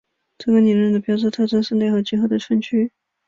[0.39, 2.91] 这个理论的标志特征是类和集合的区分。